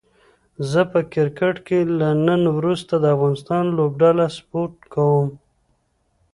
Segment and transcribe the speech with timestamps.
[0.69, 5.29] زه په کرکټ کې له نن وروسته د افغانستان لوبډله سپوټ کووم